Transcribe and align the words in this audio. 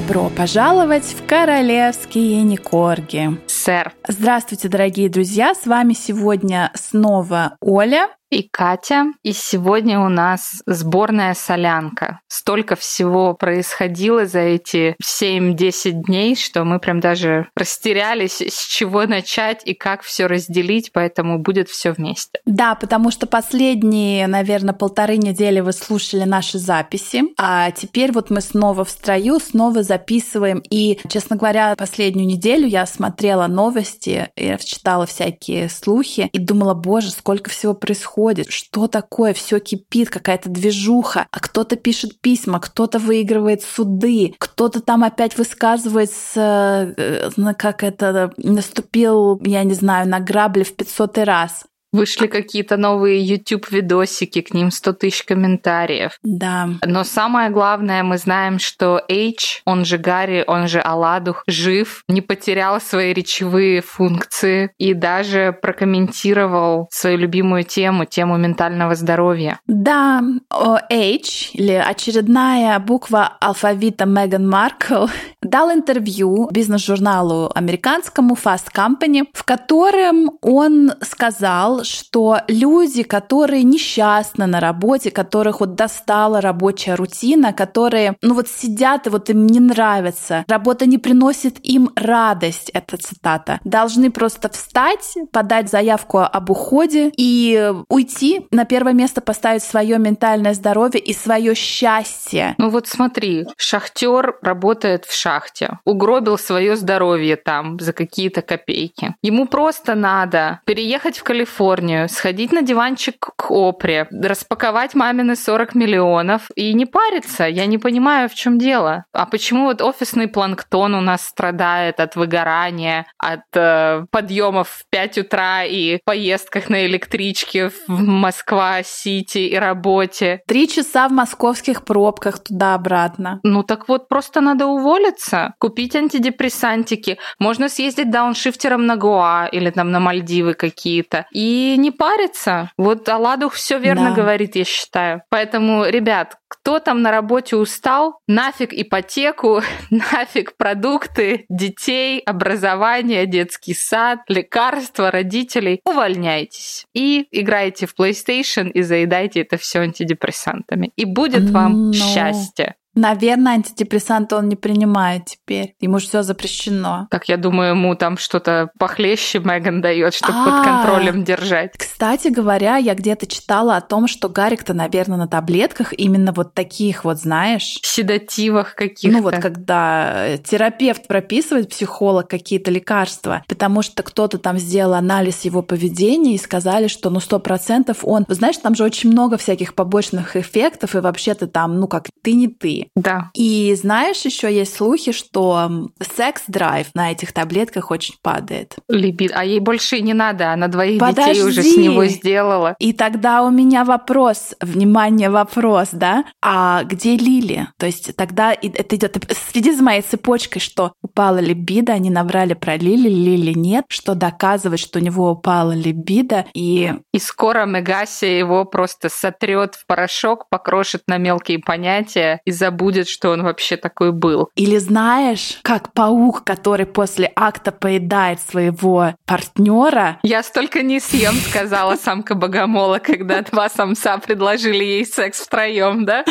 Добро 0.00 0.30
пожаловать 0.30 1.04
в 1.04 1.26
королевские 1.26 2.42
Никорги. 2.42 3.36
Сэр. 3.46 3.92
Здравствуйте, 4.12 4.68
дорогие 4.68 5.08
друзья. 5.08 5.54
С 5.54 5.66
вами 5.66 5.92
сегодня 5.92 6.72
снова 6.74 7.56
Оля 7.60 8.08
и 8.30 8.48
Катя. 8.50 9.06
И 9.22 9.32
сегодня 9.32 10.00
у 10.00 10.08
нас 10.08 10.62
сборная 10.66 11.34
солянка. 11.34 12.20
Столько 12.28 12.76
всего 12.76 13.34
происходило 13.34 14.24
за 14.24 14.38
эти 14.40 14.96
7-10 15.02 15.90
дней, 16.06 16.36
что 16.36 16.64
мы 16.64 16.78
прям 16.78 17.00
даже 17.00 17.48
растерялись, 17.56 18.40
с 18.40 18.66
чего 18.66 19.04
начать 19.06 19.62
и 19.64 19.74
как 19.74 20.02
все 20.02 20.26
разделить, 20.26 20.92
поэтому 20.92 21.38
будет 21.38 21.68
все 21.68 21.92
вместе. 21.92 22.40
Да, 22.46 22.76
потому 22.76 23.10
что 23.10 23.26
последние, 23.26 24.26
наверное, 24.28 24.74
полторы 24.74 25.16
недели 25.16 25.60
вы 25.60 25.72
слушали 25.72 26.22
наши 26.22 26.58
записи, 26.58 27.22
а 27.36 27.70
теперь 27.72 28.12
вот 28.12 28.30
мы 28.30 28.40
снова 28.40 28.84
в 28.84 28.90
строю, 28.90 29.40
снова 29.40 29.82
записываем. 29.82 30.62
И, 30.70 31.00
честно 31.08 31.36
говоря, 31.36 31.74
последнюю 31.76 32.28
неделю 32.28 32.66
я 32.66 32.86
смотрела 32.86 33.48
новости, 33.48 33.99
я 34.06 34.58
читала 34.58 35.06
всякие 35.06 35.68
слухи 35.68 36.28
и 36.32 36.38
думала, 36.38 36.74
боже, 36.74 37.10
сколько 37.10 37.50
всего 37.50 37.74
происходит? 37.74 38.50
Что 38.50 38.86
такое, 38.86 39.34
все 39.34 39.58
кипит, 39.58 40.10
какая-то 40.10 40.48
движуха, 40.48 41.26
а 41.30 41.40
кто-то 41.40 41.76
пишет 41.76 42.20
письма, 42.20 42.60
кто-то 42.60 42.98
выигрывает 42.98 43.62
суды, 43.62 44.34
кто-то 44.38 44.80
там 44.80 45.04
опять 45.04 45.36
высказывается, 45.36 46.94
э, 46.96 47.30
как 47.58 47.82
это, 47.82 48.32
наступил, 48.36 49.40
я 49.42 49.64
не 49.64 49.74
знаю, 49.74 50.08
на 50.08 50.20
грабли 50.20 50.62
в 50.62 50.74
500 50.74 51.18
раз. 51.18 51.64
Вышли 51.92 52.26
какие-то 52.26 52.76
новые 52.76 53.20
YouTube-видосики, 53.24 54.40
к 54.40 54.54
ним 54.54 54.70
100 54.70 54.92
тысяч 54.92 55.24
комментариев. 55.24 56.18
Да. 56.22 56.68
Но 56.84 57.04
самое 57.04 57.50
главное, 57.50 58.02
мы 58.02 58.18
знаем, 58.18 58.58
что 58.58 59.02
H, 59.08 59.62
он 59.64 59.84
же 59.84 59.98
Гарри, 59.98 60.44
он 60.46 60.68
же 60.68 60.80
Аладух, 60.80 61.42
жив, 61.46 62.04
не 62.08 62.20
потерял 62.20 62.80
свои 62.80 63.12
речевые 63.12 63.82
функции 63.82 64.70
и 64.78 64.94
даже 64.94 65.56
прокомментировал 65.60 66.88
свою 66.90 67.18
любимую 67.18 67.64
тему, 67.64 68.04
тему 68.04 68.36
ментального 68.36 68.94
здоровья. 68.94 69.58
Да, 69.66 70.22
H, 70.50 71.50
или 71.54 71.72
очередная 71.72 72.78
буква 72.78 73.36
алфавита 73.40 74.06
Меган 74.06 74.48
Маркл, 74.48 75.06
дал 75.42 75.72
интервью 75.72 76.48
бизнес-журналу 76.52 77.50
американскому 77.54 78.34
Fast 78.34 78.68
Company, 78.74 79.26
в 79.32 79.44
котором 79.44 80.38
он 80.40 80.92
сказал, 81.02 81.79
что 81.84 82.38
люди, 82.48 83.02
которые 83.02 83.62
несчастны 83.62 84.46
на 84.46 84.60
работе, 84.60 85.10
которых 85.10 85.60
вот 85.60 85.74
достала 85.74 86.40
рабочая 86.40 86.94
рутина, 86.94 87.52
которые, 87.52 88.16
ну 88.22 88.34
вот 88.34 88.48
сидят 88.48 89.06
и 89.06 89.10
вот 89.10 89.30
им 89.30 89.46
не 89.46 89.60
нравится, 89.60 90.44
работа 90.48 90.86
не 90.86 90.98
приносит 90.98 91.58
им 91.64 91.90
радость, 91.96 92.70
это 92.70 92.96
цитата, 92.96 93.60
должны 93.64 94.10
просто 94.10 94.48
встать, 94.48 95.14
подать 95.32 95.70
заявку 95.70 96.18
об 96.18 96.50
уходе 96.50 97.10
и 97.16 97.72
уйти, 97.88 98.46
на 98.50 98.64
первое 98.64 98.92
место 98.92 99.20
поставить 99.20 99.62
свое 99.62 99.98
ментальное 99.98 100.54
здоровье 100.54 101.00
и 101.00 101.12
свое 101.12 101.54
счастье. 101.54 102.54
Ну 102.58 102.70
вот 102.70 102.86
смотри, 102.86 103.46
шахтер 103.56 104.36
работает 104.42 105.04
в 105.04 105.14
шахте, 105.14 105.78
угробил 105.84 106.38
свое 106.38 106.76
здоровье 106.76 107.36
там 107.36 107.78
за 107.78 107.92
какие-то 107.92 108.42
копейки. 108.42 109.14
Ему 109.22 109.46
просто 109.46 109.94
надо 109.94 110.60
переехать 110.64 111.18
в 111.18 111.22
Калифорнию, 111.22 111.69
Калифорнию, 111.70 112.08
сходить 112.08 112.50
на 112.50 112.62
диванчик 112.62 113.30
к 113.50 113.52
Опре, 113.52 114.06
распаковать 114.12 114.94
мамины 114.94 115.34
40 115.34 115.74
миллионов 115.74 116.50
и 116.54 116.72
не 116.72 116.86
париться. 116.86 117.44
Я 117.46 117.66
не 117.66 117.78
понимаю, 117.78 118.28
в 118.28 118.34
чем 118.34 118.58
дело. 118.58 119.06
А 119.12 119.26
почему 119.26 119.64
вот 119.64 119.82
офисный 119.82 120.28
планктон 120.28 120.94
у 120.94 121.00
нас 121.00 121.26
страдает 121.26 121.98
от 121.98 122.14
выгорания, 122.14 123.06
от 123.18 123.40
э, 123.54 124.04
подъемов 124.12 124.68
в 124.68 124.84
5 124.90 125.18
утра 125.18 125.64
и 125.64 125.98
поездках 126.04 126.68
на 126.70 126.86
электричке 126.86 127.70
в 127.88 127.88
Москва-Сити 127.88 129.38
и 129.38 129.56
работе? 129.56 130.42
Три 130.46 130.68
часа 130.68 131.08
в 131.08 131.12
московских 131.12 131.84
пробках 131.84 132.38
туда-обратно. 132.44 133.40
Ну 133.42 133.64
так 133.64 133.88
вот, 133.88 134.08
просто 134.08 134.40
надо 134.40 134.66
уволиться, 134.66 135.54
купить 135.58 135.96
антидепрессантики. 135.96 137.18
Можно 137.40 137.68
съездить 137.68 138.10
дауншифтером 138.10 138.86
на 138.86 138.94
Гоа 138.94 139.48
или 139.50 139.70
там 139.70 139.90
на 139.90 139.98
Мальдивы 139.98 140.54
какие-то. 140.54 141.26
И 141.32 141.74
не 141.76 141.90
париться. 141.90 142.70
Вот 142.76 143.02
Аладух 143.40 143.54
все 143.54 143.78
верно 143.78 144.10
да. 144.10 144.16
говорит, 144.16 144.54
я 144.54 144.64
считаю. 144.64 145.22
Поэтому, 145.30 145.86
ребят, 145.86 146.36
кто 146.46 146.78
там 146.78 147.00
на 147.00 147.10
работе 147.10 147.56
устал, 147.56 148.18
нафиг 148.26 148.74
ипотеку, 148.74 149.62
нафиг 149.90 150.56
продукты, 150.58 151.46
детей, 151.48 152.20
образование, 152.20 153.26
детский 153.26 153.72
сад, 153.72 154.20
лекарства, 154.28 155.10
родителей, 155.10 155.80
увольняйтесь. 155.86 156.84
И 156.92 157.28
играйте 157.30 157.86
в 157.86 157.94
PlayStation 157.98 158.70
и 158.70 158.82
заедайте 158.82 159.40
это 159.40 159.56
все 159.56 159.80
антидепрессантами. 159.80 160.92
И 160.96 161.06
будет 161.06 161.48
вам 161.48 161.86
Но... 161.86 161.92
счастье. 161.94 162.74
Наверное, 162.94 163.52
антидепрессанты 163.52 164.34
он 164.34 164.48
не 164.48 164.56
принимает 164.56 165.26
теперь. 165.26 165.74
Ему 165.80 165.98
же 166.00 166.06
все 166.06 166.22
запрещено. 166.22 167.06
Так, 167.10 167.28
я 167.28 167.36
думаю, 167.36 167.70
ему 167.70 167.94
там 167.94 168.18
что-то 168.18 168.70
похлеще 168.78 169.38
Меган 169.38 169.80
дает, 169.80 170.14
чтобы 170.14 170.44
под 170.44 170.54
а. 170.54 170.64
контролем 170.64 171.22
держать. 171.22 171.72
Кстати 171.76 172.28
говоря, 172.28 172.76
я 172.76 172.94
где-то 172.94 173.26
читала 173.26 173.76
о 173.76 173.80
том, 173.80 174.08
что 174.08 174.28
Гарик-то, 174.28 174.74
наверное, 174.74 175.18
на 175.18 175.28
таблетках 175.28 175.92
именно 175.92 176.32
вот 176.32 176.54
таких 176.54 177.04
вот, 177.04 177.18
знаешь... 177.18 177.78
Седативах 177.82 178.74
каких-то. 178.74 179.16
Ну 179.16 179.22
вот, 179.22 179.36
когда 179.36 180.38
терапевт 180.38 181.06
прописывает, 181.06 181.70
психолог, 181.70 182.28
какие-то 182.28 182.70
лекарства, 182.70 183.44
потому 183.46 183.82
что 183.82 184.02
кто-то 184.02 184.38
там 184.38 184.58
сделал 184.58 184.94
анализ 184.94 185.42
его 185.42 185.62
поведения 185.62 186.34
и 186.34 186.38
сказали, 186.38 186.88
что 186.88 187.10
ну 187.10 187.20
сто 187.20 187.38
процентов 187.38 187.98
он... 188.02 188.24
Знаешь, 188.28 188.56
там 188.56 188.74
же 188.74 188.82
очень 188.82 189.10
много 189.10 189.36
всяких 189.36 189.74
побочных 189.74 190.36
эффектов, 190.36 190.94
и 190.96 191.00
вообще-то 191.00 191.46
там, 191.46 191.78
ну 191.78 191.86
как, 191.86 192.08
ты 192.22 192.32
не 192.32 192.48
ты 192.48 192.79
да. 192.94 193.30
И 193.34 193.74
знаешь, 193.74 194.24
еще 194.24 194.52
есть 194.54 194.74
слухи, 194.74 195.12
что 195.12 195.88
секс-драйв 196.16 196.88
на 196.94 197.12
этих 197.12 197.32
таблетках 197.32 197.90
очень 197.90 198.14
падает. 198.22 198.76
Либид. 198.88 199.32
А 199.34 199.44
ей 199.44 199.60
больше 199.60 199.96
и 199.96 200.02
не 200.02 200.14
надо, 200.14 200.52
она 200.52 200.68
двоих 200.68 201.00
Подожди. 201.00 201.34
детей 201.34 201.42
уже 201.42 201.62
с 201.62 201.76
него 201.76 202.04
сделала. 202.06 202.74
И 202.78 202.92
тогда 202.92 203.42
у 203.42 203.50
меня 203.50 203.84
вопрос, 203.84 204.54
внимание, 204.60 205.30
вопрос, 205.30 205.88
да? 205.92 206.24
А 206.42 206.84
где 206.84 207.16
Лили? 207.16 207.68
То 207.78 207.86
есть 207.86 208.14
тогда 208.16 208.52
это 208.52 208.96
идет, 208.96 209.16
следи 209.50 209.72
за 209.72 209.82
моей 209.82 210.02
цепочкой, 210.02 210.60
что 210.60 210.92
упала 211.02 211.38
либидо, 211.38 211.92
они 211.92 212.10
набрали 212.10 212.54
про 212.54 212.76
Лили, 212.76 213.08
Лили 213.08 213.52
нет, 213.56 213.84
что 213.88 214.14
доказывает, 214.14 214.80
что 214.80 214.98
у 214.98 215.02
него 215.02 215.30
упала 215.30 215.72
либидо, 215.72 216.46
и... 216.54 216.92
И 217.12 217.18
скоро 217.18 217.66
Мегаси 217.66 218.26
его 218.26 218.64
просто 218.64 219.08
сотрет 219.08 219.74
в 219.74 219.86
порошок, 219.86 220.48
покрошит 220.48 221.02
на 221.06 221.18
мелкие 221.18 221.58
понятия 221.58 222.40
и 222.44 222.50
забудет, 222.50 222.69
что 223.08 223.30
он 223.30 223.42
вообще 223.42 223.76
такой 223.76 224.12
был. 224.12 224.50
Или 224.54 224.78
знаешь, 224.78 225.58
как 225.62 225.92
паук, 225.92 226.44
который 226.44 226.86
после 226.86 227.30
акта 227.36 227.72
поедает 227.72 228.40
своего 228.40 229.14
партнера. 229.26 230.18
Я 230.22 230.42
столько 230.42 230.82
не 230.82 231.00
съем, 231.00 231.34
сказала 231.34 231.96
самка 231.96 232.34
богомола, 232.34 232.98
когда 232.98 233.42
два 233.42 233.68
самца 233.68 234.18
предложили 234.18 234.84
ей 234.84 235.06
секс 235.06 235.40
втроем, 235.40 236.04
да? 236.04 236.24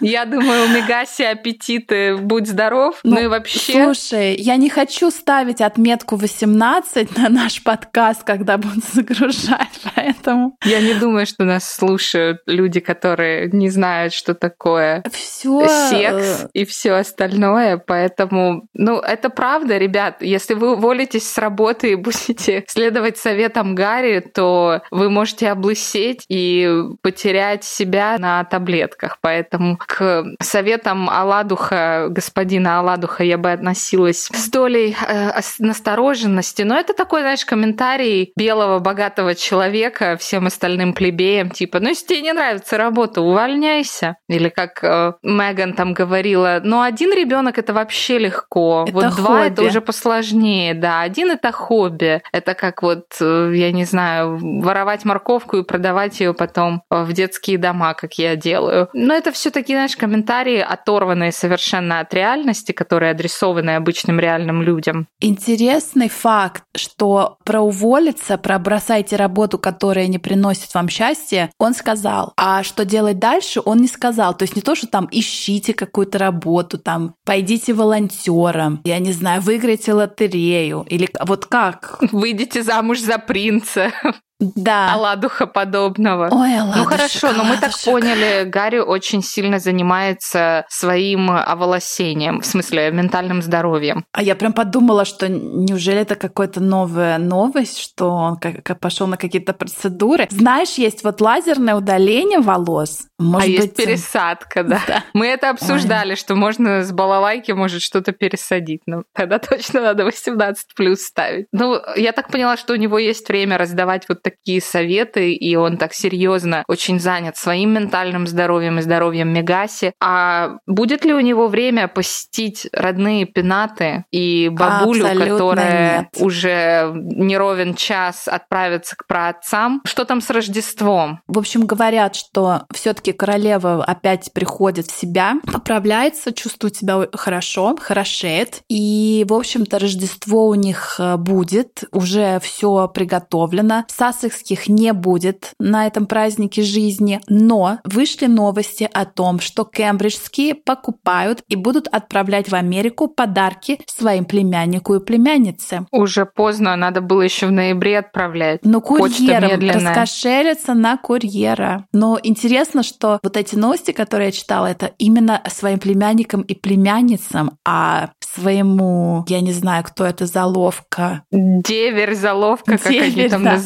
Я 0.00 0.24
думаю, 0.24 0.64
у 0.64 0.68
Мегаси 0.68 1.22
аппетиты, 1.22 2.16
будь 2.16 2.46
здоров. 2.46 2.98
Ну, 3.02 3.16
ну 3.16 3.24
и 3.24 3.26
вообще... 3.26 3.84
Слушай, 3.84 4.36
я 4.36 4.56
не 4.56 4.70
хочу 4.70 5.10
ставить 5.10 5.60
отметку 5.60 6.16
18 6.16 7.16
на 7.16 7.28
наш 7.28 7.62
подкаст, 7.62 8.22
когда 8.24 8.58
будут 8.58 8.84
загружать, 8.84 9.80
поэтому... 9.94 10.56
Я 10.64 10.80
не 10.80 10.94
думаю, 10.94 11.26
что 11.26 11.44
нас 11.44 11.70
слушают 11.70 12.40
люди, 12.46 12.80
которые 12.80 13.50
не 13.50 13.70
знают, 13.70 14.12
что 14.12 14.34
такое. 14.34 15.02
Все 15.12 15.67
секс 15.68 16.46
и 16.52 16.64
все 16.64 16.92
остальное. 16.92 17.78
Поэтому, 17.78 18.68
ну, 18.74 18.98
это 18.98 19.30
правда, 19.30 19.78
ребят. 19.78 20.22
Если 20.22 20.54
вы 20.54 20.72
уволитесь 20.72 21.28
с 21.28 21.38
работы 21.38 21.92
и 21.92 21.94
будете 22.08 22.64
следовать 22.66 23.18
советам 23.18 23.74
Гарри, 23.74 24.20
то 24.20 24.82
вы 24.90 25.10
можете 25.10 25.50
облысеть 25.50 26.24
и 26.28 26.82
потерять 27.02 27.64
себя 27.64 28.16
на 28.18 28.44
таблетках. 28.44 29.18
Поэтому 29.20 29.78
к 29.78 30.24
советам 30.40 31.08
Аладуха, 31.10 32.06
господина 32.10 32.78
Аладуха, 32.78 33.24
я 33.24 33.38
бы 33.38 33.52
относилась 33.52 34.28
с 34.32 34.50
долей 34.50 34.96
э, 35.06 35.40
настороженности. 35.58 36.62
Но 36.62 36.78
это 36.78 36.94
такой, 36.94 37.20
знаешь, 37.20 37.44
комментарий 37.44 38.32
белого 38.36 38.78
богатого 38.78 39.34
человека 39.34 40.16
всем 40.18 40.46
остальным 40.46 40.92
плебеям, 40.92 41.50
типа, 41.50 41.80
ну, 41.80 41.88
если 41.88 42.06
тебе 42.06 42.22
не 42.22 42.32
нравится 42.32 42.76
работа, 42.76 43.20
увольняйся. 43.20 44.16
Или 44.28 44.48
как 44.48 44.82
э, 44.82 45.12
Меган 45.58 45.72
там 45.72 45.92
говорила, 45.92 46.60
ну, 46.62 46.82
один 46.82 47.12
ребенок 47.12 47.58
это 47.58 47.72
вообще 47.72 48.18
легко. 48.18 48.84
Это 48.86 48.94
вот 48.94 49.04
хобби. 49.06 49.16
два 49.16 49.46
это 49.46 49.62
уже 49.62 49.80
посложнее, 49.80 50.74
да. 50.74 51.00
Один 51.00 51.32
это 51.32 51.50
хобби. 51.50 52.22
Это 52.32 52.54
как 52.54 52.82
вот, 52.82 53.06
э, 53.20 53.52
я 53.54 53.72
не 53.72 53.84
знаю, 53.84 54.38
воровать 54.62 55.04
морковку 55.04 55.56
и 55.56 55.64
продавать 55.64 56.20
ее 56.20 56.32
потом 56.32 56.82
в 56.90 57.12
детские 57.12 57.58
дома, 57.58 57.94
как 57.94 58.14
я 58.14 58.36
делаю. 58.36 58.88
Но 58.92 59.14
это 59.14 59.32
все 59.32 59.50
таки 59.50 59.72
знаешь, 59.72 59.96
комментарии, 59.96 60.60
оторванные 60.60 61.32
совершенно 61.32 62.00
от 62.00 62.14
реальности, 62.14 62.72
которые 62.72 63.10
адресованы 63.10 63.70
обычным 63.70 64.20
реальным 64.20 64.62
людям. 64.62 65.08
Интересный 65.20 66.08
факт, 66.08 66.62
что 66.76 67.38
про 67.44 67.60
уволиться, 67.60 68.38
про 68.38 68.58
бросайте 68.58 69.16
работу, 69.16 69.58
которая 69.58 70.06
не 70.06 70.18
приносит 70.18 70.72
вам 70.74 70.88
счастья, 70.88 71.50
он 71.58 71.74
сказал. 71.74 72.32
А 72.36 72.62
что 72.62 72.84
делать 72.84 73.18
дальше, 73.18 73.60
он 73.64 73.78
не 73.78 73.88
сказал. 73.88 74.36
То 74.36 74.44
есть 74.44 74.54
не 74.54 74.62
то, 74.62 74.76
что 74.76 74.86
там 74.86 75.08
ищите 75.48 75.72
какую-то 75.72 76.18
работу, 76.18 76.78
там 76.78 77.14
пойдите 77.24 77.72
волонтером, 77.72 78.80
я 78.84 78.98
не 78.98 79.12
знаю, 79.12 79.40
выиграйте 79.40 79.92
лотерею 79.92 80.84
или 80.88 81.08
вот 81.26 81.46
как? 81.46 81.98
Выйдите 82.12 82.62
замуж 82.62 83.00
за 83.00 83.18
принца. 83.18 83.92
Да. 84.40 84.94
Оладуха 84.94 85.46
подобного. 85.46 86.28
Ой, 86.30 86.58
оладушек, 86.58 86.76
Ну 86.76 86.84
хорошо, 86.84 87.32
но 87.32 87.44
мы 87.44 87.56
так 87.56 87.72
поняли, 87.84 88.44
Гарри 88.44 88.78
очень 88.78 89.22
сильно 89.22 89.58
занимается 89.58 90.64
своим 90.68 91.30
оволосением, 91.30 92.40
в 92.40 92.46
смысле 92.46 92.90
ментальным 92.92 93.42
здоровьем. 93.42 94.04
А 94.12 94.22
я 94.22 94.36
прям 94.36 94.52
подумала, 94.52 95.04
что 95.04 95.28
неужели 95.28 95.98
это 95.98 96.14
какая-то 96.14 96.60
новая 96.60 97.18
новость, 97.18 97.78
что 97.78 98.10
он 98.10 98.36
как, 98.36 98.62
как 98.62 98.80
пошел 98.80 99.06
на 99.06 99.16
какие-то 99.16 99.52
процедуры. 99.52 100.28
Знаешь, 100.30 100.74
есть 100.74 101.02
вот 101.02 101.20
лазерное 101.20 101.74
удаление 101.74 102.38
волос. 102.38 103.06
Может 103.18 103.48
а 103.48 103.50
быть... 103.50 103.60
есть 103.62 103.76
пересадка, 103.76 104.62
да. 104.62 104.80
да. 104.86 105.04
Мы 105.14 105.26
это 105.26 105.50
обсуждали, 105.50 106.10
Ой. 106.10 106.16
что 106.16 106.36
можно 106.36 106.84
с 106.84 106.92
балалайки 106.92 107.50
может 107.50 107.82
что-то 107.82 108.12
пересадить. 108.12 108.82
Но 108.86 109.02
тогда 109.12 109.38
точно 109.40 109.80
надо 109.80 110.04
18 110.04 110.74
плюс 110.76 111.00
ставить. 111.02 111.46
Ну, 111.52 111.80
я 111.96 112.12
так 112.12 112.28
поняла, 112.28 112.56
что 112.56 112.74
у 112.74 112.76
него 112.76 112.98
есть 112.98 113.28
время 113.28 113.58
раздавать 113.58 114.08
вот 114.08 114.22
такие 114.30 114.60
советы, 114.60 115.32
и 115.32 115.56
он 115.56 115.76
так 115.76 115.94
серьезно 115.94 116.64
очень 116.68 117.00
занят 117.00 117.36
своим 117.36 117.74
ментальным 117.74 118.26
здоровьем 118.26 118.78
и 118.78 118.82
здоровьем 118.82 119.28
Мегаси. 119.32 119.92
А 120.00 120.58
будет 120.66 121.04
ли 121.04 121.14
у 121.14 121.20
него 121.20 121.48
время 121.48 121.88
посетить 121.88 122.68
родные 122.72 123.26
пенаты 123.26 124.04
и 124.10 124.48
бабулю, 124.48 125.04
Абсолютно 125.04 125.32
которая 125.32 125.98
нет. 125.98 126.22
уже 126.22 126.92
не 126.94 127.36
ровен 127.36 127.74
час 127.74 128.28
отправится 128.28 128.96
к 128.96 129.06
праотцам? 129.06 129.82
Что 129.84 130.04
там 130.04 130.20
с 130.20 130.30
Рождеством? 130.30 131.20
В 131.26 131.38
общем, 131.38 131.66
говорят, 131.66 132.16
что 132.16 132.62
все-таки 132.72 133.12
королева 133.12 133.84
опять 133.84 134.32
приходит 134.32 134.86
в 134.86 134.98
себя, 134.98 135.36
поправляется, 135.52 136.32
чувствует 136.32 136.76
себя 136.76 137.06
хорошо, 137.12 137.76
хорошеет. 137.80 138.62
И, 138.68 139.24
в 139.28 139.32
общем-то, 139.32 139.78
Рождество 139.78 140.48
у 140.48 140.54
них 140.54 140.96
э, 140.98 141.16
будет, 141.16 141.84
уже 141.92 142.40
все 142.40 142.88
приготовлено. 142.88 143.84
Сас 143.88 144.17
Сассекских 144.18 144.68
не 144.68 144.92
будет 144.92 145.52
на 145.58 145.86
этом 145.86 146.06
празднике 146.06 146.62
жизни, 146.62 147.20
но 147.28 147.78
вышли 147.84 148.26
новости 148.26 148.88
о 148.92 149.04
том, 149.04 149.40
что 149.40 149.64
кембриджские 149.64 150.54
покупают 150.54 151.42
и 151.48 151.56
будут 151.56 151.88
отправлять 151.88 152.48
в 152.48 152.54
Америку 152.54 153.08
подарки 153.08 153.80
своим 153.86 154.24
племяннику 154.24 154.94
и 154.94 155.04
племяннице. 155.04 155.86
Уже 155.92 156.26
поздно, 156.26 156.74
надо 156.76 157.00
было 157.00 157.22
еще 157.22 157.46
в 157.46 157.52
ноябре 157.52 157.98
отправлять. 157.98 158.64
Но 158.64 158.80
курьером 158.80 159.68
раскошелиться 159.68 160.74
на 160.74 160.96
курьера. 160.96 161.86
Но 161.92 162.18
интересно, 162.22 162.82
что 162.82 163.20
вот 163.22 163.36
эти 163.36 163.54
новости, 163.54 163.92
которые 163.92 164.26
я 164.26 164.32
читала, 164.32 164.66
это 164.66 164.92
именно 164.98 165.42
своим 165.48 165.78
племянникам 165.78 166.42
и 166.42 166.54
племянницам, 166.54 167.58
а 167.64 168.10
своему, 168.20 169.24
я 169.28 169.40
не 169.40 169.52
знаю, 169.52 169.84
кто 169.84 170.04
это, 170.04 170.26
заловка. 170.26 171.22
Деверь, 171.30 172.14
заловка, 172.14 172.78
как 172.78 172.92
Деверь, 172.92 173.20
они 173.20 173.28
там 173.28 173.44
да. 173.44 173.56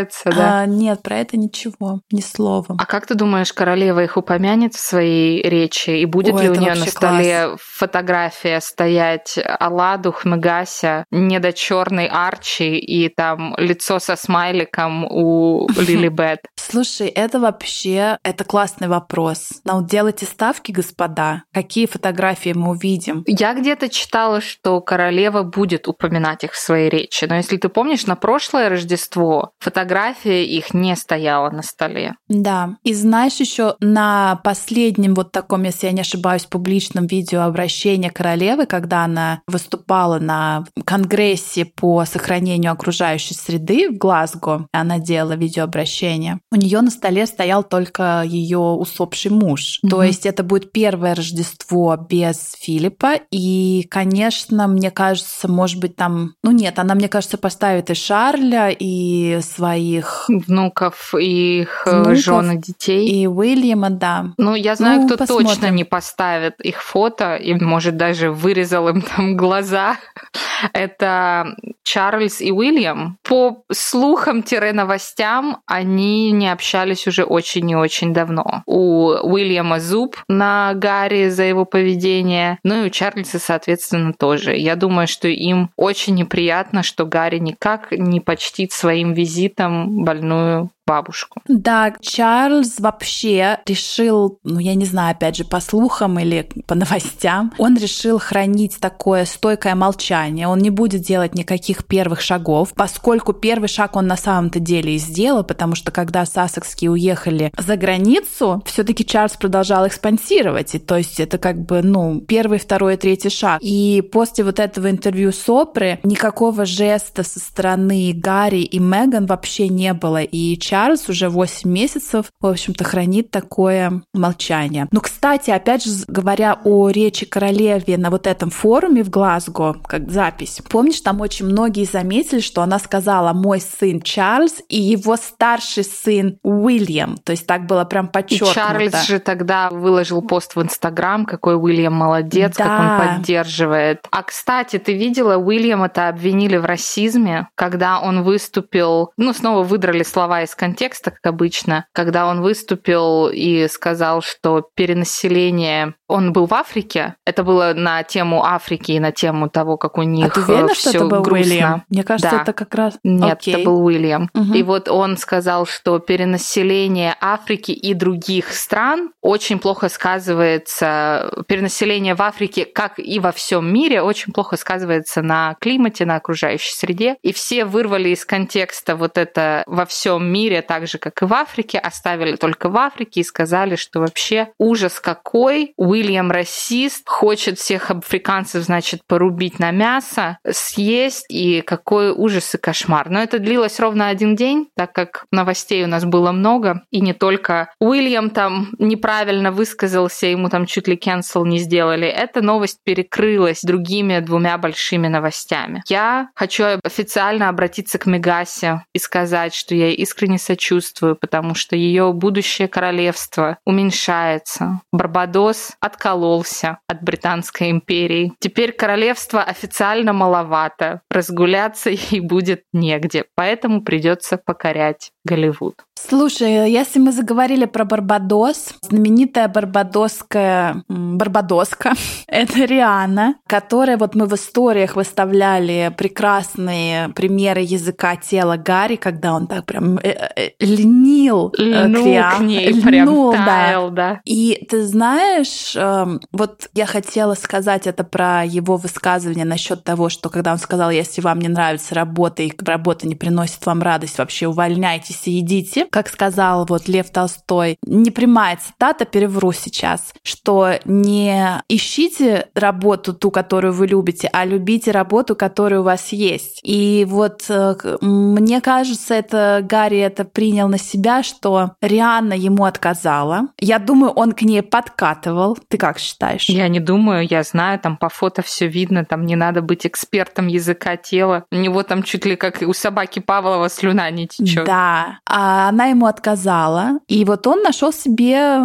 Называются, 0.00 0.30
да? 0.30 0.60
А, 0.60 0.66
нет, 0.66 1.02
про 1.02 1.18
это 1.18 1.36
ничего, 1.36 2.00
ни 2.10 2.20
слова. 2.20 2.76
А 2.78 2.86
как 2.86 3.06
ты 3.06 3.14
думаешь, 3.14 3.52
королева 3.52 4.02
их 4.02 4.16
упомянет 4.16 4.74
в 4.74 4.80
своей 4.80 5.42
речи? 5.42 5.90
И 5.90 6.04
будет 6.06 6.34
Ой, 6.34 6.42
ли 6.42 6.50
у 6.50 6.54
нее 6.54 6.74
на 6.74 6.86
столе 6.86 7.46
класс. 7.46 7.60
фотография 7.62 8.60
стоять 8.60 9.38
Аладух, 9.58 10.24
Мегася, 10.24 11.04
недочерный 11.10 12.06
Арчи 12.06 12.78
и 12.78 13.08
там 13.08 13.54
лицо 13.58 13.98
со 13.98 14.16
смайликом 14.16 15.04
у 15.04 15.68
Лили 15.76 16.08
Бет? 16.08 16.40
Слушай, 16.70 17.08
это 17.08 17.40
вообще, 17.40 18.18
это 18.22 18.44
классный 18.44 18.86
вопрос. 18.86 19.60
Но 19.64 19.82
делайте 19.82 20.24
ставки, 20.24 20.70
господа. 20.70 21.42
Какие 21.52 21.86
фотографии 21.86 22.52
мы 22.54 22.70
увидим? 22.70 23.24
Я 23.26 23.54
где-то 23.54 23.88
читала, 23.88 24.40
что 24.40 24.80
королева 24.80 25.42
будет 25.42 25.88
упоминать 25.88 26.44
их 26.44 26.52
в 26.52 26.58
своей 26.58 26.88
речи. 26.88 27.24
Но 27.24 27.34
если 27.34 27.56
ты 27.56 27.68
помнишь, 27.68 28.06
на 28.06 28.14
прошлое 28.14 28.68
Рождество 28.68 29.50
фотография 29.58 30.44
их 30.44 30.72
не 30.72 30.94
стояла 30.94 31.50
на 31.50 31.62
столе. 31.62 32.14
Да. 32.28 32.76
И 32.84 32.94
знаешь, 32.94 33.40
еще 33.40 33.74
на 33.80 34.40
последнем 34.44 35.14
вот 35.14 35.32
таком, 35.32 35.64
если 35.64 35.86
я 35.86 35.92
не 35.92 36.02
ошибаюсь, 36.02 36.44
публичном 36.44 37.08
видеообращении 37.08 38.10
королевы, 38.10 38.66
когда 38.66 39.04
она 39.04 39.42
выступала 39.48 40.20
на 40.20 40.64
конгрессе 40.84 41.64
по 41.64 42.04
сохранению 42.04 42.70
окружающей 42.70 43.34
среды 43.34 43.90
в 43.90 43.98
Глазго, 43.98 44.68
она 44.70 45.00
делала 45.00 45.32
видеообращение, 45.32 46.38
у 46.52 46.59
нее 46.60 46.80
на 46.80 46.90
столе 46.90 47.26
стоял 47.26 47.62
только 47.62 48.22
ее 48.24 48.58
усопший 48.58 49.30
муж. 49.30 49.80
Mm-hmm. 49.82 49.88
То 49.88 50.02
есть 50.02 50.26
это 50.26 50.42
будет 50.42 50.72
первое 50.72 51.14
Рождество 51.14 51.96
без 51.96 52.54
Филиппа. 52.58 53.20
И, 53.30 53.86
конечно, 53.90 54.66
мне 54.68 54.90
кажется, 54.90 55.48
может 55.48 55.80
быть, 55.80 55.96
там... 55.96 56.34
Ну 56.42 56.50
нет, 56.50 56.78
она, 56.78 56.94
мне 56.94 57.08
кажется, 57.08 57.38
поставит 57.38 57.90
и 57.90 57.94
Шарля, 57.94 58.68
и 58.70 59.40
своих... 59.42 60.26
Внуков, 60.28 61.14
и 61.18 61.62
их 61.62 61.82
э, 61.86 62.14
жены 62.14 62.56
детей. 62.56 63.08
И 63.08 63.26
Уильяма, 63.26 63.90
да. 63.90 64.32
Ну, 64.36 64.54
я 64.54 64.74
знаю, 64.76 65.02
ну, 65.02 65.06
кто 65.06 65.16
посмотрим. 65.16 65.48
точно 65.48 65.70
не 65.70 65.84
поставит 65.84 66.60
их 66.60 66.82
фото, 66.82 67.36
и, 67.36 67.54
может, 67.54 67.96
даже 67.96 68.30
вырезал 68.30 68.88
им 68.88 69.02
там 69.02 69.36
глаза. 69.36 69.96
Это 70.72 71.56
Чарльз 71.82 72.40
и 72.40 72.52
Уильям. 72.52 73.18
По 73.22 73.64
слухам-новостям, 73.72 75.62
они 75.66 76.32
не 76.32 76.49
общались 76.52 77.06
уже 77.06 77.24
очень 77.24 77.68
и 77.70 77.76
очень 77.76 78.12
давно. 78.12 78.62
У 78.66 79.08
Уильяма 79.08 79.80
зуб 79.80 80.16
на 80.28 80.72
Гарри 80.74 81.28
за 81.28 81.44
его 81.44 81.64
поведение, 81.64 82.58
ну 82.62 82.82
и 82.82 82.86
у 82.86 82.90
Чарльза, 82.90 83.38
соответственно, 83.38 84.12
тоже. 84.12 84.56
Я 84.56 84.76
думаю, 84.76 85.06
что 85.06 85.28
им 85.28 85.70
очень 85.76 86.14
неприятно, 86.14 86.82
что 86.82 87.06
Гарри 87.06 87.38
никак 87.38 87.92
не 87.92 88.20
почтит 88.20 88.72
своим 88.72 89.12
визитом 89.12 90.04
больную 90.04 90.70
бабушку. 90.86 91.40
Да, 91.46 91.94
Чарльз 92.00 92.80
вообще 92.80 93.60
решил, 93.66 94.40
ну 94.42 94.58
я 94.58 94.74
не 94.74 94.84
знаю, 94.84 95.12
опять 95.12 95.36
же, 95.36 95.44
по 95.44 95.60
слухам 95.60 96.18
или 96.18 96.48
по 96.66 96.74
новостям, 96.74 97.52
он 97.58 97.76
решил 97.76 98.18
хранить 98.18 98.78
такое 98.80 99.24
стойкое 99.24 99.74
молчание. 99.74 100.48
Он 100.48 100.58
не 100.58 100.70
будет 100.70 101.02
делать 101.02 101.34
никаких 101.34 101.86
первых 101.86 102.20
шагов, 102.20 102.72
поскольку 102.74 103.32
первый 103.32 103.68
шаг 103.68 103.96
он 103.96 104.06
на 104.06 104.16
самом-то 104.16 104.58
деле 104.58 104.96
и 104.96 104.98
сделал, 104.98 105.44
потому 105.44 105.74
что 105.74 105.92
когда 105.92 106.26
Сассекские 106.26 106.90
уехали 106.90 107.52
за 107.56 107.76
границу, 107.76 108.62
все 108.66 108.82
таки 108.82 109.04
Чарльз 109.04 109.36
продолжал 109.36 109.86
экспансировать. 109.86 110.74
И 110.74 110.78
то 110.78 110.96
есть 110.96 111.20
это 111.20 111.38
как 111.38 111.64
бы, 111.64 111.82
ну, 111.82 112.20
первый, 112.20 112.58
второй, 112.58 112.96
третий 112.96 113.30
шаг. 113.30 113.60
И 113.62 114.02
после 114.12 114.44
вот 114.44 114.58
этого 114.58 114.90
интервью 114.90 115.32
с 115.32 115.48
Опры 115.48 116.00
никакого 116.02 116.64
жеста 116.64 117.22
со 117.22 117.38
стороны 117.38 118.12
Гарри 118.14 118.62
и 118.62 118.78
Меган 118.78 119.26
вообще 119.26 119.68
не 119.68 119.92
было. 119.94 120.22
И 120.22 120.58
Чарльз 120.58 120.79
Чарльз 120.80 121.10
уже 121.10 121.28
8 121.28 121.70
месяцев, 121.70 122.26
в 122.40 122.46
общем-то, 122.46 122.84
хранит 122.84 123.30
такое 123.30 124.02
молчание. 124.14 124.88
Ну, 124.92 125.02
кстати, 125.02 125.50
опять 125.50 125.84
же, 125.84 125.90
говоря 126.08 126.58
о 126.64 126.88
речи 126.88 127.26
королеве 127.26 127.98
на 127.98 128.08
вот 128.08 128.26
этом 128.26 128.48
форуме 128.48 129.02
в 129.04 129.10
Глазго, 129.10 129.74
как 129.74 130.10
запись, 130.10 130.62
помнишь, 130.70 131.02
там 131.02 131.20
очень 131.20 131.44
многие 131.44 131.84
заметили, 131.84 132.40
что 132.40 132.62
она 132.62 132.78
сказала 132.78 133.34
«мой 133.34 133.60
сын 133.60 134.00
Чарльз» 134.00 134.62
и 134.70 134.80
его 134.80 135.16
старший 135.16 135.84
сын 135.84 136.38
Уильям. 136.42 137.18
То 137.18 137.32
есть 137.32 137.46
так 137.46 137.66
было 137.66 137.84
прям 137.84 138.08
подчеркнуто. 138.08 138.50
И 138.50 138.54
Чарльз 138.54 139.06
же 139.06 139.18
тогда 139.18 139.68
выложил 139.68 140.22
пост 140.22 140.56
в 140.56 140.62
Инстаграм, 140.62 141.26
какой 141.26 141.56
Уильям 141.56 141.92
молодец, 141.92 142.56
да. 142.56 142.64
как 142.64 142.80
он 142.80 143.18
поддерживает. 143.18 144.06
А, 144.10 144.22
кстати, 144.22 144.78
ты 144.78 144.94
видела, 144.94 145.36
Уильяма-то 145.36 146.08
обвинили 146.08 146.56
в 146.56 146.64
расизме, 146.64 147.48
когда 147.54 148.00
он 148.00 148.22
выступил, 148.22 149.12
ну, 149.18 149.34
снова 149.34 149.62
выдрали 149.62 150.04
слова 150.04 150.40
из 150.42 150.54
контекста, 150.60 151.10
как 151.10 151.26
обычно, 151.26 151.86
когда 151.94 152.26
он 152.26 152.42
выступил 152.42 153.30
и 153.32 153.66
сказал, 153.68 154.20
что 154.20 154.68
перенаселение 154.74 155.94
он 156.06 156.32
был 156.32 156.46
в 156.46 156.52
Африке. 156.52 157.14
Это 157.24 157.44
было 157.44 157.72
на 157.74 158.02
тему 158.02 158.44
Африки 158.44 158.92
и 158.92 159.00
на 159.00 159.12
тему 159.12 159.48
того, 159.48 159.76
как 159.76 159.96
у 159.96 160.02
них 160.02 160.26
а 160.26 160.30
ты 160.30 160.40
уверена, 160.40 160.74
все 160.74 160.90
что 160.90 160.98
это 160.98 161.06
был 161.06 161.22
грустно. 161.22 161.52
Уильям? 161.52 161.84
Мне 161.88 162.02
кажется, 162.02 162.30
да. 162.30 162.42
это 162.42 162.52
как 162.52 162.74
раз... 162.74 162.98
Нет, 163.04 163.38
Окей. 163.38 163.54
это 163.54 163.64
был 163.64 163.84
Уильям. 163.84 164.28
Угу. 164.34 164.54
И 164.54 164.62
вот 164.62 164.88
он 164.88 165.16
сказал, 165.16 165.66
что 165.66 165.98
перенаселение 166.00 167.16
Африки 167.20 167.70
и 167.70 167.94
других 167.94 168.52
стран 168.52 169.12
очень 169.22 169.58
плохо 169.60 169.88
сказывается... 169.88 171.30
Перенаселение 171.46 172.14
в 172.14 172.22
Африке, 172.22 172.64
как 172.66 172.98
и 172.98 173.20
во 173.20 173.30
всем 173.30 173.72
мире, 173.72 174.02
очень 174.02 174.32
плохо 174.32 174.56
сказывается 174.56 175.22
на 175.22 175.56
климате, 175.60 176.04
на 176.04 176.16
окружающей 176.16 176.74
среде. 176.74 177.16
И 177.22 177.32
все 177.32 177.64
вырвали 177.64 178.08
из 178.08 178.24
контекста 178.24 178.96
вот 178.96 179.16
это 179.16 179.62
во 179.66 179.86
всем 179.86 180.30
мире, 180.30 180.49
так 180.58 180.86
же, 180.86 180.98
как 180.98 181.22
и 181.22 181.24
в 181.24 181.32
Африке, 181.32 181.78
оставили 181.78 182.36
только 182.36 182.68
в 182.68 182.76
Африке 182.76 183.20
и 183.20 183.24
сказали, 183.24 183.76
что 183.76 184.00
вообще 184.00 184.48
ужас 184.58 185.00
какой, 185.00 185.72
Уильям 185.76 186.30
расист, 186.30 187.08
хочет 187.08 187.58
всех 187.58 187.90
африканцев, 187.90 188.62
значит, 188.62 189.00
порубить 189.06 189.58
на 189.58 189.70
мясо, 189.70 190.38
съесть, 190.48 191.26
и 191.28 191.60
какой 191.62 192.10
ужас 192.10 192.54
и 192.54 192.58
кошмар. 192.58 193.10
Но 193.10 193.22
это 193.22 193.38
длилось 193.38 193.78
ровно 193.80 194.08
один 194.08 194.36
день, 194.36 194.68
так 194.76 194.92
как 194.92 195.24
новостей 195.30 195.84
у 195.84 195.86
нас 195.86 196.04
было 196.04 196.32
много, 196.32 196.82
и 196.90 197.00
не 197.00 197.12
только 197.12 197.72
Уильям 197.80 198.30
там 198.30 198.70
неправильно 198.78 199.52
высказался, 199.52 200.26
ему 200.26 200.48
там 200.48 200.66
чуть 200.66 200.88
ли 200.88 200.96
cancel 200.96 201.46
не 201.46 201.58
сделали. 201.58 202.08
Эта 202.08 202.42
новость 202.42 202.78
перекрылась 202.84 203.62
другими 203.62 204.18
двумя 204.20 204.58
большими 204.58 205.08
новостями. 205.08 205.82
Я 205.88 206.28
хочу 206.34 206.64
официально 206.82 207.48
обратиться 207.48 207.98
к 207.98 208.06
Мегасе 208.06 208.84
и 208.92 208.98
сказать, 208.98 209.54
что 209.54 209.74
я 209.74 209.90
искренне 209.90 210.38
сочувствую, 210.40 211.16
потому 211.16 211.54
что 211.54 211.76
ее 211.76 212.12
будущее 212.12 212.68
королевство 212.68 213.58
уменьшается. 213.64 214.80
Барбадос 214.92 215.72
откололся 215.80 216.78
от 216.88 217.02
Британской 217.02 217.70
империи. 217.70 218.32
Теперь 218.38 218.72
королевство 218.72 219.42
официально 219.42 220.12
маловато, 220.12 221.02
разгуляться 221.10 221.90
ей 221.90 222.20
будет 222.20 222.64
негде, 222.72 223.24
поэтому 223.34 223.82
придется 223.82 224.36
покорять 224.36 225.12
Голливуд. 225.24 225.74
Слушай, 226.08 226.72
если 226.72 226.98
мы 226.98 227.12
заговорили 227.12 227.66
про 227.66 227.84
Барбадос, 227.84 228.74
знаменитая 228.82 229.48
барбадосская 229.48 230.82
барбадоска— 230.88 231.92
это 232.26 232.64
Риана, 232.64 233.36
которая 233.46 233.98
вот 233.98 234.14
мы 234.14 234.26
в 234.26 234.34
историях 234.34 234.96
выставляли 234.96 235.94
прекрасные 235.96 237.10
примеры 237.10 237.60
языка 237.60 238.16
тела 238.16 238.56
Гарри, 238.56 238.96
когда 238.96 239.34
он 239.34 239.46
так 239.46 239.66
прям 239.66 239.98
э, 239.98 240.30
э, 240.36 240.50
льнил 240.58 241.52
э, 241.56 241.86
Льнул 241.86 242.04
к, 242.04 242.36
к 242.38 242.40
ней, 242.40 242.72
льнул, 242.72 243.32
прям 243.32 243.44
таял, 243.44 243.90
да. 243.90 244.14
да. 244.14 244.20
И 244.24 244.66
ты 244.68 244.84
знаешь, 244.84 245.76
эм, 245.76 246.20
вот 246.32 246.70
я 246.74 246.86
хотела 246.86 247.34
сказать 247.34 247.86
это 247.86 248.04
про 248.04 248.42
его 248.44 248.76
высказывание 248.76 249.44
насчет 249.44 249.84
того, 249.84 250.08
что 250.08 250.30
когда 250.30 250.52
он 250.52 250.58
сказал, 250.58 250.90
если 250.90 251.20
вам 251.20 251.40
не 251.40 251.48
нравится 251.48 251.94
работа 251.94 252.42
и 252.42 252.52
работа 252.64 253.06
не 253.06 253.14
приносит 253.14 253.64
вам 253.66 253.82
радость, 253.82 254.18
вообще 254.18 254.48
увольняйтесь 254.48 255.19
и 255.26 255.40
идите, 255.40 255.86
как 255.90 256.08
сказал 256.08 256.66
вот 256.66 256.88
Лев 256.88 257.10
Толстой, 257.10 257.78
не 257.84 258.10
прямая 258.10 258.56
цитата, 258.56 259.04
перевру 259.04 259.52
сейчас, 259.52 260.12
что 260.22 260.74
не 260.84 261.62
ищите 261.68 262.48
работу 262.54 263.12
ту, 263.14 263.30
которую 263.30 263.72
вы 263.72 263.86
любите, 263.86 264.28
а 264.32 264.44
любите 264.44 264.90
работу, 264.90 265.36
которая 265.36 265.80
у 265.80 265.84
вас 265.84 266.08
есть. 266.12 266.60
И 266.62 267.06
вот 267.08 267.44
э, 267.48 267.74
мне 268.00 268.60
кажется, 268.60 269.14
это 269.14 269.60
Гарри 269.62 269.98
это 269.98 270.24
принял 270.24 270.68
на 270.68 270.78
себя, 270.78 271.22
что 271.22 271.72
Рианна 271.80 272.34
ему 272.34 272.64
отказала. 272.64 273.48
Я 273.58 273.78
думаю, 273.78 274.12
он 274.12 274.32
к 274.32 274.42
ней 274.42 274.62
подкатывал. 274.62 275.58
Ты 275.68 275.78
как 275.78 275.98
считаешь? 275.98 276.48
Я 276.48 276.68
не 276.68 276.80
думаю, 276.80 277.26
я 277.28 277.42
знаю, 277.42 277.78
там 277.78 277.96
по 277.96 278.08
фото 278.08 278.42
все 278.42 278.66
видно, 278.66 279.04
там 279.04 279.26
не 279.26 279.36
надо 279.36 279.62
быть 279.62 279.86
экспертом 279.86 280.46
языка 280.46 280.96
тела. 280.96 281.44
У 281.50 281.56
него 281.56 281.82
там 281.82 282.02
чуть 282.02 282.26
ли 282.26 282.36
как 282.36 282.62
и 282.62 282.66
у 282.66 282.72
собаки 282.72 283.18
Павлова 283.20 283.68
слюна 283.68 284.10
не 284.10 284.26
течет. 284.26 284.64
Да, 284.64 284.99
а 285.26 285.68
она 285.68 285.86
ему 285.86 286.06
отказала, 286.06 287.00
и 287.08 287.24
вот 287.24 287.46
он 287.46 287.62
нашел 287.62 287.92
себе 287.92 288.58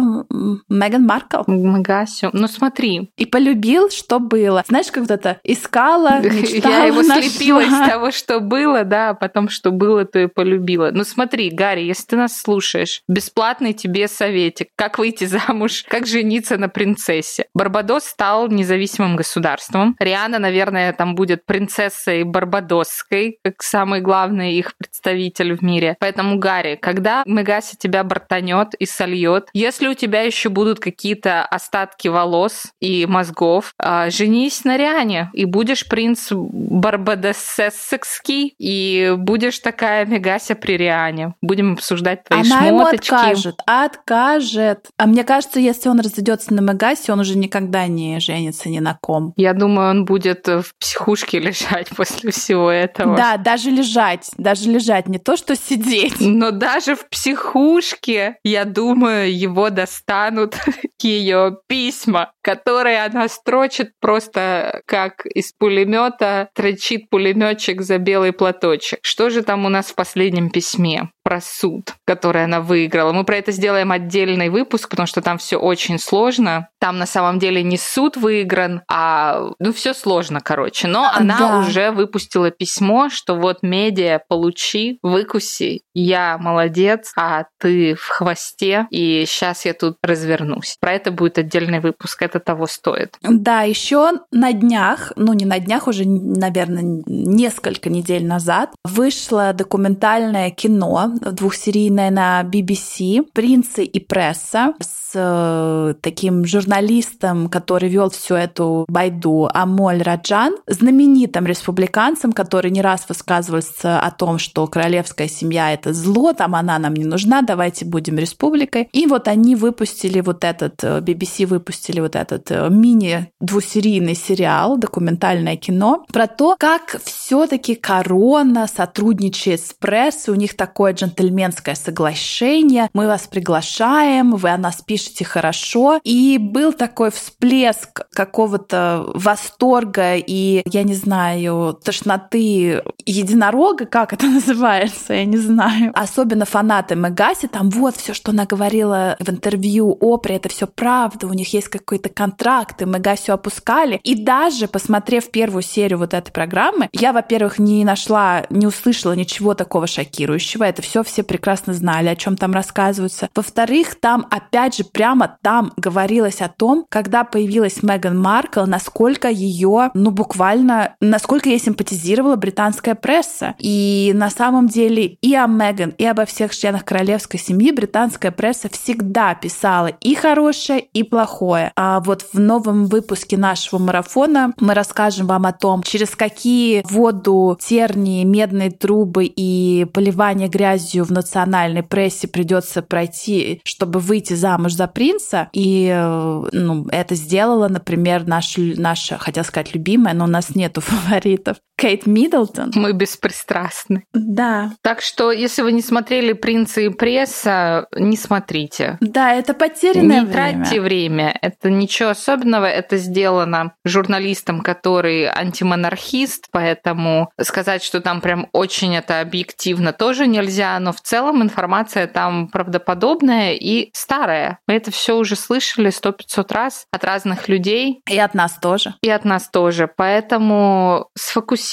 Меган 0.68 1.04
Маркл. 1.04 1.42
Мегасю. 1.46 2.30
Ну 2.32 2.48
смотри. 2.48 3.10
И 3.16 3.26
полюбил, 3.26 3.90
что 3.90 4.18
было. 4.18 4.64
Знаешь, 4.66 4.90
как 4.90 5.02
вот 5.02 5.10
это 5.10 5.38
искала, 5.44 6.20
мечтала, 6.20 6.72
Я 6.72 6.84
его 6.84 7.02
нашла. 7.02 7.22
слепила 7.22 7.60
из 7.60 7.88
того, 7.88 8.10
что 8.10 8.40
было, 8.40 8.84
да, 8.84 9.10
а 9.10 9.14
потом, 9.14 9.48
что 9.48 9.70
было, 9.70 10.04
то 10.04 10.18
и 10.18 10.26
полюбила. 10.26 10.90
Ну 10.92 11.04
смотри, 11.04 11.50
Гарри, 11.50 11.82
если 11.82 12.06
ты 12.06 12.16
нас 12.16 12.40
слушаешь, 12.40 13.02
бесплатный 13.08 13.72
тебе 13.72 14.08
советик. 14.08 14.68
Как 14.76 14.98
выйти 14.98 15.24
замуж, 15.24 15.84
как 15.88 16.06
жениться 16.06 16.56
на 16.56 16.68
принцессе. 16.68 17.46
Барбадос 17.54 18.04
стал 18.04 18.48
независимым 18.48 19.16
государством. 19.16 19.96
Риана, 19.98 20.38
наверное, 20.38 20.92
там 20.92 21.14
будет 21.14 21.44
принцессой 21.46 22.24
барбадосской, 22.24 23.38
как 23.44 23.62
самый 23.62 24.00
главный 24.00 24.54
их 24.54 24.76
представитель 24.76 25.56
в 25.56 25.62
мире. 25.62 25.96
Поэтому, 26.00 26.25
Гарри, 26.34 26.76
когда 26.80 27.22
Мегаси 27.26 27.76
тебя 27.76 28.02
бортанет 28.04 28.74
и 28.74 28.86
сольет, 28.86 29.48
если 29.52 29.88
у 29.88 29.94
тебя 29.94 30.22
еще 30.22 30.48
будут 30.48 30.80
какие-то 30.80 31.44
остатки 31.44 32.08
волос 32.08 32.72
и 32.80 33.06
мозгов, 33.06 33.74
а, 33.78 34.10
женись 34.10 34.64
на 34.64 34.76
Риане, 34.76 35.30
и 35.32 35.44
будешь 35.44 35.86
принц 35.88 36.28
Барбадосесекский, 36.30 38.54
и 38.58 39.14
будешь 39.16 39.60
такая 39.60 40.04
Мегася 40.06 40.54
при 40.54 40.76
Риане. 40.76 41.34
Будем 41.40 41.74
обсуждать 41.74 42.24
твои 42.24 42.40
Она 42.40 42.68
шмоточки. 42.68 43.12
Ему 43.12 43.20
откажет, 43.20 43.60
откажет. 43.66 44.88
А 44.98 45.06
мне 45.06 45.24
кажется, 45.24 45.60
если 45.60 45.88
он 45.88 46.00
разведется 46.00 46.52
на 46.52 46.60
Мегасе, 46.60 47.12
он 47.12 47.20
уже 47.20 47.38
никогда 47.38 47.86
не 47.86 48.20
женится 48.20 48.68
ни 48.68 48.78
на 48.78 48.98
ком. 49.00 49.32
Я 49.36 49.54
думаю, 49.54 49.90
он 49.90 50.04
будет 50.04 50.46
в 50.46 50.66
психушке 50.78 51.38
лежать 51.38 51.88
после 51.96 52.30
всего 52.30 52.70
этого. 52.70 53.16
Да, 53.16 53.36
даже 53.36 53.70
лежать, 53.70 54.30
даже 54.36 54.70
лежать, 54.70 55.08
не 55.08 55.18
то 55.18 55.36
что 55.36 55.56
сидеть. 55.56 56.15
Но 56.20 56.50
даже 56.50 56.94
в 56.94 57.08
психушке, 57.08 58.36
я 58.44 58.64
думаю, 58.64 59.36
его 59.36 59.70
достанут 59.70 60.56
ее 61.02 61.58
письма, 61.66 62.32
которые 62.42 63.04
она 63.04 63.28
строчит 63.28 63.92
просто 64.00 64.82
как 64.86 65.26
из 65.26 65.52
пулемета 65.52 66.50
тречит 66.54 67.08
пулеметчик 67.10 67.82
за 67.82 67.98
белый 67.98 68.32
платочек. 68.32 69.00
Что 69.02 69.30
же 69.30 69.42
там 69.42 69.64
у 69.64 69.68
нас 69.68 69.86
в 69.86 69.94
последнем 69.94 70.50
письме? 70.50 71.10
Про 71.26 71.40
суд, 71.40 71.94
который 72.04 72.44
она 72.44 72.60
выиграла. 72.60 73.12
Мы 73.12 73.24
про 73.24 73.38
это 73.38 73.50
сделаем 73.50 73.90
отдельный 73.90 74.48
выпуск, 74.48 74.88
потому 74.88 75.08
что 75.08 75.22
там 75.22 75.38
все 75.38 75.56
очень 75.56 75.98
сложно. 75.98 76.68
Там 76.78 76.98
на 76.98 77.06
самом 77.06 77.40
деле 77.40 77.64
не 77.64 77.76
суд 77.76 78.16
выигран, 78.16 78.82
а 78.88 79.48
ну 79.58 79.72
все 79.72 79.92
сложно, 79.92 80.40
короче. 80.40 80.86
Но 80.86 81.10
она 81.12 81.36
да. 81.36 81.58
уже 81.58 81.90
выпустила 81.90 82.52
письмо, 82.52 83.08
что 83.08 83.34
вот 83.34 83.64
медиа 83.64 84.20
получи, 84.28 85.00
выкуси, 85.02 85.82
я 85.94 86.38
молодец, 86.38 87.12
а 87.16 87.46
ты 87.58 87.96
в 87.96 88.06
хвосте, 88.06 88.86
и 88.90 89.24
сейчас 89.26 89.64
я 89.64 89.74
тут 89.74 89.96
развернусь. 90.04 90.76
Про 90.78 90.92
это 90.92 91.10
будет 91.10 91.38
отдельный 91.38 91.80
выпуск, 91.80 92.22
это 92.22 92.38
того 92.38 92.68
стоит. 92.68 93.16
Да, 93.22 93.62
еще 93.62 94.12
на 94.30 94.52
днях, 94.52 95.10
ну 95.16 95.32
не 95.32 95.44
на 95.44 95.58
днях, 95.58 95.88
уже, 95.88 96.04
наверное, 96.06 97.02
несколько 97.06 97.90
недель 97.90 98.24
назад 98.24 98.70
вышло 98.84 99.52
документальное 99.52 100.52
кино 100.52 101.15
двухсерийная 101.20 102.10
на 102.10 102.42
BBC 102.42 103.26
«Принцы 103.32 103.84
и 103.84 104.00
пресса» 104.00 104.74
с 104.80 105.12
э, 105.14 105.94
таким 106.00 106.44
журналистом, 106.44 107.48
который 107.48 107.88
вел 107.88 108.10
всю 108.10 108.34
эту 108.34 108.84
байду 108.88 109.48
Амоль 109.52 110.02
Раджан, 110.02 110.56
знаменитым 110.66 111.46
республиканцем, 111.46 112.32
который 112.32 112.70
не 112.70 112.82
раз 112.82 113.06
высказывался 113.08 114.00
о 114.00 114.10
том, 114.10 114.38
что 114.38 114.66
королевская 114.66 115.28
семья— 115.28 115.72
это 115.74 115.92
зло, 115.92 116.32
там 116.32 116.54
она 116.54 116.78
нам 116.78 116.94
не 116.94 117.04
нужна, 117.04 117.42
давайте 117.42 117.84
будем 117.84 118.18
республикой. 118.18 118.88
И 118.92 119.06
вот 119.06 119.28
они 119.28 119.56
выпустили 119.56 120.20
вот 120.20 120.44
этот, 120.44 120.82
BBC 120.82 121.44
э, 121.44 121.46
выпустили 121.46 122.00
вот 122.00 122.16
этот 122.16 122.50
э, 122.50 122.68
мини-двусерийный 122.70 124.14
сериал, 124.14 124.76
документальное 124.76 125.56
кино 125.56 126.04
про 126.12 126.26
то, 126.26 126.56
как 126.58 127.00
все 127.04 127.46
таки 127.46 127.74
корона 127.74 128.66
сотрудничает 128.66 129.60
с 129.60 129.72
прессой, 129.72 130.34
у 130.34 130.36
них 130.36 130.56
такое 130.56 130.92
джентльменское 131.06 131.74
соглашение, 131.74 132.88
мы 132.92 133.06
вас 133.06 133.26
приглашаем, 133.26 134.32
вы 134.32 134.50
о 134.50 134.58
нас 134.58 134.82
пишете 134.82 135.24
хорошо. 135.24 136.00
И 136.04 136.38
был 136.38 136.72
такой 136.72 137.10
всплеск 137.10 138.02
какого-то 138.12 139.06
восторга 139.14 140.16
и, 140.16 140.62
я 140.66 140.82
не 140.82 140.94
знаю, 140.94 141.78
тошноты 141.82 142.82
единорога, 143.04 143.86
как 143.86 144.12
это 144.12 144.26
называется, 144.26 145.14
я 145.14 145.24
не 145.24 145.36
знаю. 145.36 145.92
Особенно 145.94 146.44
фанаты 146.44 146.96
Мегаси, 146.96 147.46
там 147.46 147.70
вот 147.70 147.96
все, 147.96 148.14
что 148.14 148.32
она 148.32 148.46
говорила 148.46 149.16
в 149.20 149.28
интервью 149.28 149.96
Опре, 150.00 150.36
это 150.36 150.48
все 150.48 150.66
правда, 150.66 151.26
у 151.26 151.32
них 151.32 151.52
есть 151.52 151.68
какой-то 151.68 152.08
контракт, 152.08 152.82
и 152.82 152.84
Мегасю 152.84 153.32
опускали. 153.32 154.00
И 154.02 154.14
даже 154.14 154.68
посмотрев 154.68 155.30
первую 155.30 155.62
серию 155.62 155.98
вот 155.98 156.14
этой 156.14 156.30
программы, 156.30 156.88
я, 156.92 157.12
во-первых, 157.12 157.58
не 157.58 157.84
нашла, 157.84 158.44
не 158.50 158.66
услышала 158.66 159.12
ничего 159.12 159.54
такого 159.54 159.86
шокирующего, 159.86 160.64
это 160.64 160.82
все 160.82 160.95
все 161.02 161.16
все 161.16 161.22
прекрасно 161.22 161.72
знали, 161.72 162.08
о 162.08 162.14
чем 162.14 162.36
там 162.36 162.52
рассказываются. 162.52 163.30
Во-вторых, 163.34 163.94
там, 163.98 164.26
опять 164.30 164.76
же, 164.76 164.84
прямо 164.84 165.38
там 165.40 165.72
говорилось 165.78 166.42
о 166.42 166.50
том, 166.50 166.84
когда 166.90 167.24
появилась 167.24 167.82
Меган 167.82 168.20
Маркл, 168.20 168.66
насколько 168.66 169.30
ее, 169.30 169.90
ну, 169.94 170.10
буквально, 170.10 170.94
насколько 171.00 171.48
ей 171.48 171.58
симпатизировала 171.58 172.36
британская 172.36 172.94
пресса. 172.94 173.54
И 173.58 174.12
на 174.14 174.28
самом 174.28 174.68
деле 174.68 175.06
и 175.06 175.34
о 175.34 175.46
Меган, 175.46 175.94
и 175.96 176.04
обо 176.04 176.26
всех 176.26 176.54
членах 176.54 176.84
королевской 176.84 177.40
семьи 177.40 177.72
британская 177.72 178.30
пресса 178.30 178.68
всегда 178.68 179.34
писала 179.34 179.86
и 179.86 180.14
хорошее, 180.14 180.80
и 180.80 181.02
плохое. 181.02 181.72
А 181.76 182.00
вот 182.00 182.26
в 182.30 182.38
новом 182.38 182.88
выпуске 182.88 183.38
нашего 183.38 183.78
марафона 183.78 184.52
мы 184.60 184.74
расскажем 184.74 185.26
вам 185.28 185.46
о 185.46 185.52
том, 185.54 185.82
через 185.82 186.10
какие 186.10 186.84
воду, 186.90 187.56
тернии, 187.58 188.22
медные 188.24 188.70
трубы 188.70 189.24
и 189.24 189.86
поливание 189.94 190.48
грязью 190.48 190.85
в 190.94 191.10
национальной 191.10 191.82
прессе 191.82 192.28
придется 192.28 192.82
пройти, 192.82 193.60
чтобы 193.64 194.00
выйти 194.00 194.34
замуж 194.34 194.72
за 194.72 194.86
принца. 194.86 195.48
И 195.52 195.88
э, 195.92 196.42
ну, 196.52 196.86
это 196.90 197.14
сделала, 197.14 197.68
например, 197.68 198.26
наша, 198.26 198.60
наша, 198.60 199.18
хотел 199.18 199.44
сказать, 199.44 199.74
любимая, 199.74 200.14
но 200.14 200.24
у 200.24 200.28
нас 200.28 200.54
нету 200.54 200.80
фаворитов. 200.82 201.58
Кейт 201.76 202.06
Миддлтон. 202.06 202.72
Мы 202.74 202.92
беспристрастны. 202.92 204.04
Да. 204.14 204.72
Так 204.80 205.02
что, 205.02 205.30
если 205.30 205.60
вы 205.60 205.72
не 205.72 205.82
смотрели 205.82 206.32
«Принца 206.32 206.80
и 206.80 206.88
пресса», 206.88 207.86
не 207.94 208.16
смотрите. 208.16 208.96
Да, 209.00 209.34
это 209.34 209.52
потерянное 209.52 210.20
не 210.20 210.26
время. 210.26 210.26
Не 210.26 210.32
тратьте 210.32 210.80
время. 210.80 211.38
Это 211.42 211.68
ничего 211.68 212.10
особенного. 212.10 212.64
Это 212.64 212.96
сделано 212.96 213.74
журналистом, 213.84 214.62
который 214.62 215.28
антимонархист, 215.28 216.46
поэтому 216.50 217.30
сказать, 217.40 217.82
что 217.82 218.00
там 218.00 218.22
прям 218.22 218.48
очень 218.52 218.96
это 218.96 219.20
объективно 219.20 219.92
тоже 219.92 220.26
нельзя, 220.26 220.78
но 220.80 220.92
в 220.92 221.02
целом 221.02 221.42
информация 221.42 222.06
там 222.06 222.48
правдоподобная 222.48 223.52
и 223.52 223.90
старая. 223.92 224.60
Мы 224.66 224.74
это 224.74 224.90
все 224.90 225.16
уже 225.16 225.36
слышали 225.36 225.90
сто 225.90 226.12
пятьсот 226.12 226.52
раз 226.52 226.86
от 226.90 227.04
разных 227.04 227.48
людей. 227.48 228.00
И 228.08 228.18
от 228.18 228.32
нас 228.32 228.58
тоже. 228.58 228.94
И 229.02 229.10
от 229.10 229.26
нас 229.26 229.50
тоже. 229.50 229.90
Поэтому 229.94 231.08
сфокусируйтесь 231.14 231.65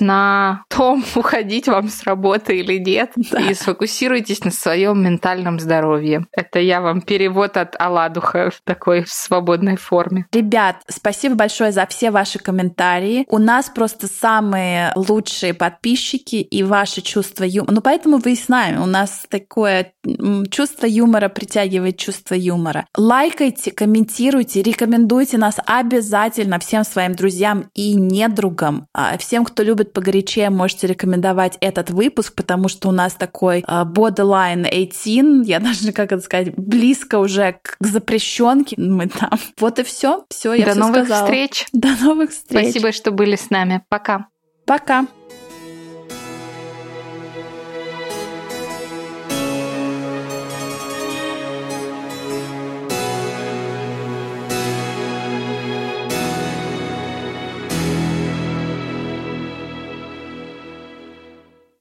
на 0.00 0.64
том, 0.68 1.04
уходить 1.14 1.68
вам 1.68 1.88
с 1.88 2.02
работы 2.04 2.58
или 2.58 2.78
нет, 2.78 3.12
да. 3.16 3.40
и 3.40 3.54
сфокусируйтесь 3.54 4.44
на 4.44 4.50
своем 4.50 5.02
ментальном 5.02 5.60
здоровье. 5.60 6.26
Это 6.32 6.58
я 6.58 6.80
вам 6.80 7.00
перевод 7.00 7.56
от 7.56 7.74
Аладуха 7.80 8.50
в 8.50 8.60
такой 8.64 9.04
свободной 9.06 9.76
форме. 9.76 10.26
Ребят, 10.32 10.76
спасибо 10.88 11.34
большое 11.34 11.72
за 11.72 11.86
все 11.86 12.10
ваши 12.10 12.38
комментарии. 12.38 13.24
У 13.28 13.38
нас 13.38 13.70
просто 13.70 14.06
самые 14.06 14.92
лучшие 14.96 15.54
подписчики 15.54 16.36
и 16.36 16.62
ваше 16.62 17.00
чувство 17.00 17.44
юмора. 17.44 17.74
Ну, 17.74 17.80
поэтому 17.80 18.18
вы 18.18 18.36
с 18.36 18.48
нами. 18.48 18.78
У 18.78 18.86
нас 18.86 19.26
такое 19.28 19.92
чувство 20.50 20.86
юмора 20.86 21.28
притягивает 21.28 21.96
чувство 21.96 22.34
юмора. 22.34 22.86
Лайкайте, 22.96 23.70
комментируйте, 23.70 24.62
рекомендуйте 24.62 25.38
нас 25.38 25.56
обязательно 25.66 26.58
всем 26.58 26.84
своим 26.84 27.14
друзьям 27.14 27.70
и 27.74 27.94
недругам. 27.94 28.86
Всем, 29.18 29.44
кто 29.44 29.62
любит 29.62 29.92
погорячее, 29.92 30.50
можете 30.50 30.86
рекомендовать 30.86 31.58
этот 31.60 31.90
выпуск, 31.90 32.34
потому 32.34 32.68
что 32.68 32.88
у 32.88 32.92
нас 32.92 33.14
такой 33.14 33.64
а, 33.66 33.84
borderline 33.84 34.62
18, 34.62 35.48
я 35.48 35.60
даже, 35.60 35.92
как 35.92 36.12
это 36.12 36.22
сказать, 36.22 36.54
близко 36.56 37.18
уже 37.18 37.58
к 37.62 37.76
запрещенке 37.80 38.76
мы 38.78 39.08
там. 39.08 39.38
Вот 39.58 39.78
и 39.78 39.82
все. 39.82 40.24
Все, 40.28 40.54
я 40.54 40.66
До 40.66 40.78
новых 40.78 41.04
сказала. 41.04 41.24
встреч. 41.26 41.66
До 41.72 41.88
новых 42.00 42.30
встреч. 42.30 42.70
Спасибо, 42.70 42.92
что 42.92 43.10
были 43.10 43.36
с 43.36 43.50
нами. 43.50 43.82
Пока. 43.88 44.26
Пока. 44.66 45.06